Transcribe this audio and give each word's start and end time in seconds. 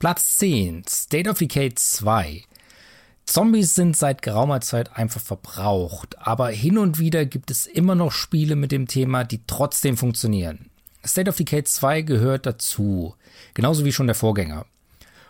Platz 0.00 0.38
10, 0.38 0.84
State 0.88 1.28
of 1.28 1.36
Decay 1.36 1.74
2. 1.74 2.44
Zombies 3.26 3.74
sind 3.74 3.94
seit 3.94 4.22
geraumer 4.22 4.62
Zeit 4.62 4.96
einfach 4.96 5.20
verbraucht, 5.20 6.16
aber 6.18 6.48
hin 6.48 6.78
und 6.78 6.98
wieder 6.98 7.26
gibt 7.26 7.50
es 7.50 7.66
immer 7.66 7.94
noch 7.94 8.10
Spiele 8.10 8.56
mit 8.56 8.72
dem 8.72 8.88
Thema, 8.88 9.24
die 9.24 9.42
trotzdem 9.46 9.98
funktionieren. 9.98 10.70
State 11.04 11.28
of 11.28 11.36
Decay 11.36 11.64
2 11.64 12.00
gehört 12.00 12.46
dazu, 12.46 13.14
genauso 13.52 13.84
wie 13.84 13.92
schon 13.92 14.06
der 14.06 14.16
Vorgänger. 14.16 14.64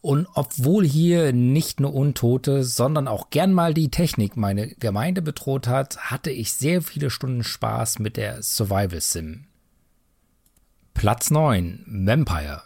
Und 0.00 0.28
obwohl 0.32 0.86
hier 0.86 1.32
nicht 1.32 1.80
nur 1.80 1.92
Untote, 1.92 2.62
sondern 2.62 3.08
auch 3.08 3.30
gern 3.30 3.52
mal 3.52 3.74
die 3.74 3.90
Technik 3.90 4.36
meine 4.36 4.68
Gemeinde 4.76 5.22
bedroht 5.22 5.66
hat, 5.66 5.98
hatte 5.98 6.30
ich 6.30 6.52
sehr 6.52 6.82
viele 6.82 7.10
Stunden 7.10 7.42
Spaß 7.42 7.98
mit 7.98 8.16
der 8.16 8.44
Survival 8.44 9.00
Sim. 9.00 9.46
Platz 10.94 11.32
9 11.32 11.84
Vampire 11.88 12.62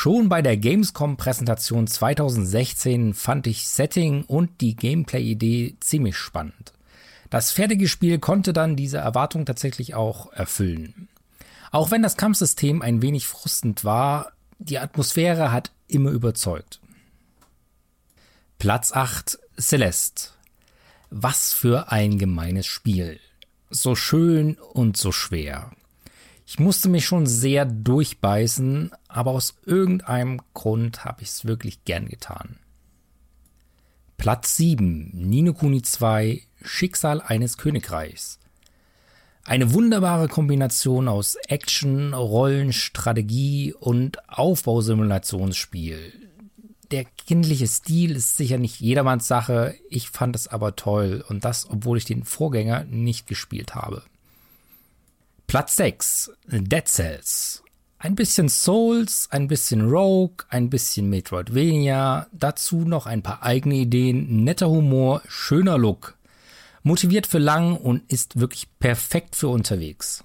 Schon 0.00 0.28
bei 0.28 0.42
der 0.42 0.56
Gamescom-Präsentation 0.56 1.88
2016 1.88 3.14
fand 3.14 3.48
ich 3.48 3.66
Setting 3.66 4.22
und 4.22 4.60
die 4.60 4.76
Gameplay-Idee 4.76 5.74
ziemlich 5.80 6.16
spannend. 6.16 6.72
Das 7.30 7.50
fertige 7.50 7.88
Spiel 7.88 8.20
konnte 8.20 8.52
dann 8.52 8.76
diese 8.76 8.98
Erwartung 8.98 9.44
tatsächlich 9.44 9.96
auch 9.96 10.32
erfüllen. 10.32 11.08
Auch 11.72 11.90
wenn 11.90 12.02
das 12.02 12.16
Kampfsystem 12.16 12.80
ein 12.80 13.02
wenig 13.02 13.26
frustend 13.26 13.84
war, 13.84 14.30
die 14.60 14.78
Atmosphäre 14.78 15.50
hat 15.50 15.72
immer 15.88 16.10
überzeugt. 16.10 16.78
Platz 18.60 18.92
8 18.92 19.36
Celeste. 19.58 20.28
Was 21.10 21.52
für 21.52 21.90
ein 21.90 22.20
gemeines 22.20 22.66
Spiel. 22.66 23.18
So 23.68 23.96
schön 23.96 24.58
und 24.58 24.96
so 24.96 25.10
schwer. 25.10 25.72
Ich 26.50 26.58
musste 26.58 26.88
mich 26.88 27.04
schon 27.04 27.26
sehr 27.26 27.66
durchbeißen, 27.66 28.90
aber 29.06 29.32
aus 29.32 29.58
irgendeinem 29.66 30.40
Grund 30.54 31.04
habe 31.04 31.20
ich 31.20 31.28
es 31.28 31.44
wirklich 31.44 31.84
gern 31.84 32.08
getan. 32.08 32.56
Platz 34.16 34.56
7. 34.56 35.10
Nino 35.12 35.52
Kuni 35.52 35.82
2 35.82 36.40
Schicksal 36.62 37.20
eines 37.20 37.58
Königreichs. 37.58 38.38
Eine 39.44 39.74
wunderbare 39.74 40.28
Kombination 40.28 41.06
aus 41.06 41.34
Action, 41.48 42.14
Rollen, 42.14 42.72
Strategie 42.72 43.74
und 43.74 44.26
Aufbausimulationsspiel. 44.30 46.30
Der 46.90 47.04
kindliche 47.04 47.66
Stil 47.66 48.16
ist 48.16 48.38
sicher 48.38 48.56
nicht 48.56 48.80
jedermanns 48.80 49.28
Sache, 49.28 49.74
ich 49.90 50.08
fand 50.08 50.34
es 50.34 50.48
aber 50.48 50.76
toll 50.76 51.22
und 51.28 51.44
das, 51.44 51.68
obwohl 51.68 51.98
ich 51.98 52.06
den 52.06 52.24
Vorgänger 52.24 52.84
nicht 52.84 53.26
gespielt 53.26 53.74
habe. 53.74 54.02
Platz 55.48 55.76
6, 55.76 56.30
Dead 56.46 56.86
Cells. 56.86 57.62
Ein 57.98 58.14
bisschen 58.14 58.50
Souls, 58.50 59.28
ein 59.30 59.48
bisschen 59.48 59.88
Rogue, 59.88 60.44
ein 60.50 60.68
bisschen 60.68 61.08
Metroidvania, 61.08 62.26
dazu 62.32 62.80
noch 62.80 63.06
ein 63.06 63.22
paar 63.22 63.42
eigene 63.42 63.76
Ideen, 63.76 64.44
netter 64.44 64.68
Humor, 64.68 65.22
schöner 65.26 65.78
Look. 65.78 66.18
Motiviert 66.82 67.26
für 67.26 67.38
lang 67.38 67.78
und 67.78 68.12
ist 68.12 68.38
wirklich 68.38 68.68
perfekt 68.78 69.36
für 69.36 69.48
unterwegs. 69.48 70.22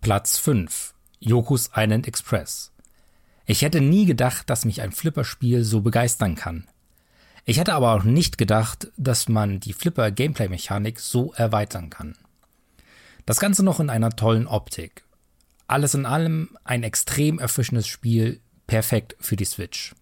Platz 0.00 0.38
5, 0.38 0.94
Yokus 1.18 1.72
Island 1.74 2.06
Express. 2.06 2.70
Ich 3.46 3.62
hätte 3.62 3.80
nie 3.80 4.06
gedacht, 4.06 4.48
dass 4.48 4.64
mich 4.64 4.80
ein 4.80 4.92
Flipper-Spiel 4.92 5.64
so 5.64 5.80
begeistern 5.80 6.36
kann. 6.36 6.68
Ich 7.44 7.58
hätte 7.58 7.74
aber 7.74 7.94
auch 7.94 8.04
nicht 8.04 8.38
gedacht, 8.38 8.92
dass 8.96 9.28
man 9.28 9.58
die 9.58 9.72
Flipper-Gameplay-Mechanik 9.72 11.00
so 11.00 11.32
erweitern 11.32 11.90
kann. 11.90 12.14
Das 13.28 13.40
Ganze 13.40 13.62
noch 13.62 13.78
in 13.78 13.90
einer 13.90 14.08
tollen 14.08 14.46
Optik. 14.46 15.04
Alles 15.66 15.92
in 15.92 16.06
allem 16.06 16.56
ein 16.64 16.82
extrem 16.82 17.38
erfrischendes 17.38 17.86
Spiel, 17.86 18.40
perfekt 18.66 19.16
für 19.20 19.36
die 19.36 19.44
Switch. 19.44 19.94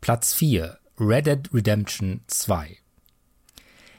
Platz 0.00 0.32
4 0.32 0.78
Red 1.00 1.26
Dead 1.26 1.52
Redemption 1.52 2.20
2 2.28 2.78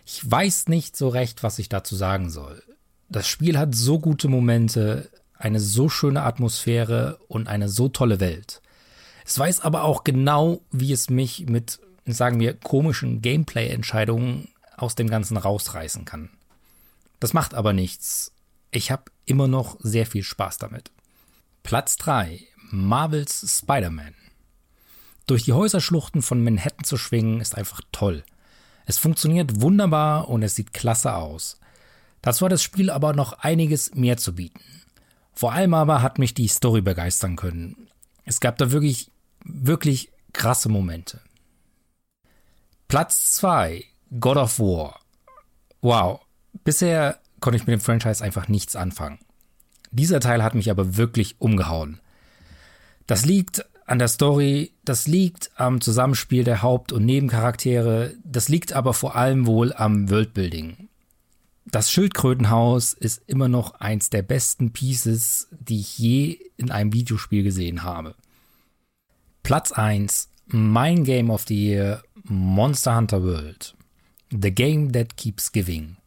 Ich 0.06 0.32
weiß 0.32 0.70
nicht 0.70 0.96
so 0.96 1.10
recht, 1.10 1.44
was 1.44 1.60
ich 1.60 1.68
dazu 1.68 1.98
sagen 1.98 2.30
soll. 2.30 2.64
Das 3.10 3.28
Spiel 3.28 3.58
hat 3.58 3.76
so 3.76 4.00
gute 4.00 4.30
Momente, 4.30 5.10
eine 5.34 5.60
so 5.60 5.90
schöne 5.90 6.24
Atmosphäre 6.24 7.20
und 7.28 7.50
eine 7.50 7.68
so 7.68 7.90
tolle 7.90 8.22
Welt. 8.22 8.62
Es 9.26 9.38
weiß 9.38 9.60
aber 9.60 9.84
auch 9.84 10.06
genau, 10.06 10.62
wie 10.72 10.94
es 10.94 11.10
mich 11.10 11.48
mit, 11.48 11.82
sagen 12.06 12.40
wir, 12.40 12.54
komischen 12.54 13.22
Gameplay-Entscheidungen 13.22 14.48
aus 14.78 14.96
dem 14.96 15.10
Ganzen 15.10 15.36
rausreißen 15.36 16.06
kann. 16.06 16.30
Das 17.22 17.34
macht 17.34 17.54
aber 17.54 17.72
nichts. 17.72 18.34
Ich 18.72 18.92
habe 18.92 19.04
immer 19.26 19.48
noch 19.48 19.78
sehr 19.80 20.06
viel 20.08 20.24
Spaß 20.24 20.58
damit. 20.58 20.92
Platz 21.62 21.96
3. 21.98 22.42
Marvels 22.72 23.60
Spider-Man. 23.60 24.16
Durch 25.28 25.44
die 25.44 25.54
Häuserschluchten 25.54 26.24
von 26.24 26.44
Manhattan 26.44 26.84
zu 26.84 26.98
schwingen 26.98 27.40
ist 27.40 27.56
einfach 27.56 27.80
toll. 27.92 28.24
Es 28.88 28.98
funktioniert 28.98 29.62
wunderbar 29.62 30.30
und 30.30 30.42
es 30.42 30.56
sieht 30.56 30.74
klasse 30.74 31.14
aus. 31.14 31.60
Dazu 32.24 32.46
hat 32.46 32.52
das 32.52 32.64
Spiel 32.64 32.90
aber 32.90 33.14
noch 33.14 33.34
einiges 33.34 33.94
mehr 33.94 34.18
zu 34.18 34.34
bieten. 34.34 34.64
Vor 35.32 35.54
allem 35.54 35.76
aber 35.76 36.02
hat 36.02 36.18
mich 36.18 36.34
die 36.34 36.48
Story 36.48 36.82
begeistern 36.82 37.36
können. 37.36 37.88
Es 38.26 38.40
gab 38.40 38.58
da 38.58 38.72
wirklich, 38.72 39.12
wirklich 39.44 40.12
krasse 40.34 40.70
Momente. 40.70 41.22
Platz 42.88 43.34
2. 43.34 43.86
God 44.20 44.38
of 44.38 44.60
War. 44.60 45.02
Wow, 45.82 46.21
Bisher 46.64 47.20
konnte 47.40 47.58
ich 47.58 47.68
mit 47.68 47.74
dem 47.74 47.82
Franchise 47.82 48.24
einfach 48.24 48.48
nichts 48.48 48.76
anfangen. 48.76 49.20
Dieser 49.92 50.20
Teil 50.20 50.44
hat 50.44 50.56
mich 50.56 50.70
aber 50.72 50.98
wirklich 50.98 51.36
umgehauen. 51.40 52.00
Das 53.08 53.26
liegt 53.26 53.66
an 53.86 54.00
der 54.00 54.08
Story, 54.08 54.72
das 54.86 55.08
liegt 55.08 55.52
am 55.56 55.82
Zusammenspiel 55.82 56.46
der 56.46 56.62
Haupt- 56.62 56.94
und 56.94 57.06
Nebencharaktere, 57.06 58.14
das 58.24 58.48
liegt 58.48 58.72
aber 58.72 58.94
vor 58.94 59.16
allem 59.16 59.46
wohl 59.48 59.74
am 59.74 60.10
Worldbuilding. 60.10 60.88
Das 61.66 61.92
Schildkrötenhaus 61.92 62.94
ist 62.94 63.22
immer 63.28 63.48
noch 63.48 63.76
eins 63.76 64.10
der 64.10 64.22
besten 64.22 64.72
Pieces, 64.72 65.50
die 65.52 65.80
ich 65.82 65.98
je 65.98 66.40
in 66.58 66.72
einem 66.72 66.94
Videospiel 66.94 67.44
gesehen 67.44 67.84
habe. 67.84 68.16
Platz 69.44 69.72
1, 69.72 70.30
mein 70.48 71.04
Game 71.04 71.30
of 71.30 71.46
the 71.48 71.56
Year, 71.56 72.04
Monster 72.24 72.96
Hunter 72.96 73.24
World. 73.24 73.76
The 74.32 74.52
Game 74.52 74.94
That 74.94 75.18
Keeps 75.18 75.52
Giving. 75.52 75.98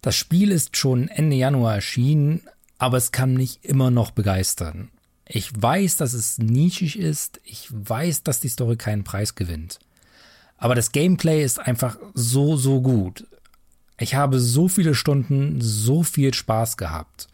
Das 0.00 0.16
Spiel 0.16 0.50
ist 0.50 0.76
schon 0.76 1.08
Ende 1.08 1.36
Januar 1.36 1.74
erschienen, 1.74 2.42
aber 2.78 2.96
es 2.96 3.12
kann 3.12 3.34
mich 3.34 3.60
immer 3.62 3.90
noch 3.90 4.10
begeistern. 4.12 4.90
Ich 5.26 5.50
weiß, 5.54 5.96
dass 5.96 6.14
es 6.14 6.38
nischig 6.38 6.98
ist, 6.98 7.40
ich 7.44 7.68
weiß, 7.70 8.22
dass 8.22 8.40
die 8.40 8.48
Story 8.48 8.76
keinen 8.76 9.04
Preis 9.04 9.34
gewinnt. 9.34 9.78
Aber 10.56 10.74
das 10.74 10.92
Gameplay 10.92 11.44
ist 11.44 11.60
einfach 11.60 11.98
so, 12.14 12.56
so 12.56 12.80
gut. 12.80 13.26
Ich 13.98 14.14
habe 14.14 14.40
so 14.40 14.68
viele 14.68 14.94
Stunden, 14.94 15.60
so 15.60 16.02
viel 16.02 16.32
Spaß 16.32 16.78
gehabt. 16.78 17.28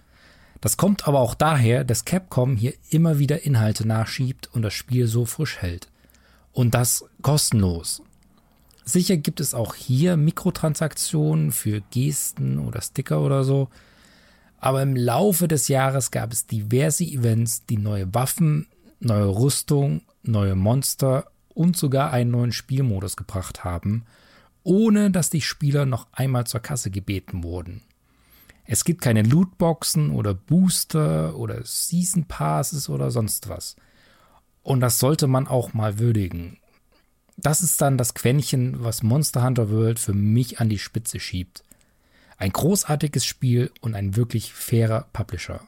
Das 0.60 0.76
kommt 0.76 1.06
aber 1.06 1.20
auch 1.20 1.34
daher, 1.34 1.84
dass 1.84 2.04
Capcom 2.04 2.56
hier 2.56 2.74
immer 2.90 3.18
wieder 3.18 3.44
Inhalte 3.44 3.86
nachschiebt 3.86 4.48
und 4.52 4.62
das 4.62 4.74
Spiel 4.74 5.06
so 5.06 5.24
frisch 5.24 5.58
hält. 5.58 5.88
Und 6.52 6.74
das 6.74 7.04
kostenlos. 7.22 8.02
Sicher 8.88 9.16
gibt 9.16 9.40
es 9.40 9.52
auch 9.52 9.74
hier 9.74 10.16
Mikrotransaktionen 10.16 11.50
für 11.50 11.80
Gesten 11.90 12.60
oder 12.60 12.80
Sticker 12.80 13.20
oder 13.20 13.42
so. 13.42 13.68
Aber 14.58 14.80
im 14.80 14.94
Laufe 14.94 15.48
des 15.48 15.66
Jahres 15.66 16.12
gab 16.12 16.32
es 16.32 16.46
diverse 16.46 17.02
Events, 17.02 17.66
die 17.66 17.78
neue 17.78 18.14
Waffen, 18.14 18.68
neue 19.00 19.26
Rüstung, 19.26 20.02
neue 20.22 20.54
Monster 20.54 21.26
und 21.48 21.76
sogar 21.76 22.12
einen 22.12 22.30
neuen 22.30 22.52
Spielmodus 22.52 23.16
gebracht 23.16 23.64
haben, 23.64 24.04
ohne 24.62 25.10
dass 25.10 25.30
die 25.30 25.40
Spieler 25.40 25.84
noch 25.84 26.06
einmal 26.12 26.46
zur 26.46 26.60
Kasse 26.60 26.92
gebeten 26.92 27.42
wurden. 27.42 27.82
Es 28.64 28.84
gibt 28.84 29.00
keine 29.00 29.22
Lootboxen 29.22 30.10
oder 30.10 30.32
Booster 30.32 31.36
oder 31.36 31.64
Season 31.64 32.26
Passes 32.26 32.88
oder 32.88 33.10
sonst 33.10 33.48
was. 33.48 33.74
Und 34.62 34.80
das 34.80 35.00
sollte 35.00 35.26
man 35.26 35.48
auch 35.48 35.74
mal 35.74 35.98
würdigen 35.98 36.58
das 37.36 37.62
ist 37.62 37.80
dann 37.80 37.98
das 37.98 38.14
Quäntchen, 38.14 38.82
was 38.82 39.02
Monster 39.02 39.44
Hunter 39.44 39.70
World 39.70 39.98
für 39.98 40.14
mich 40.14 40.60
an 40.60 40.68
die 40.68 40.78
Spitze 40.78 41.20
schiebt. 41.20 41.62
Ein 42.38 42.52
großartiges 42.52 43.24
Spiel 43.24 43.70
und 43.80 43.94
ein 43.94 44.16
wirklich 44.16 44.52
fairer 44.52 45.06
Publisher. 45.12 45.60